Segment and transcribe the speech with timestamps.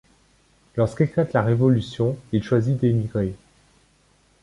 [0.77, 3.35] Lorsqu'éclate la Révolution, il choisit d'émigrer.